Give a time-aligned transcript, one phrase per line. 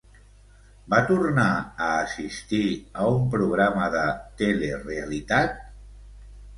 [0.93, 4.05] Va tornar a assistir a un programa de
[4.43, 5.67] telerealitat?